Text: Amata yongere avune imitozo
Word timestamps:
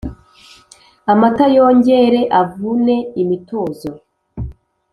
Amata 1.11 1.45
yongere 1.55 2.21
avune 2.41 2.95
imitozo 3.21 3.89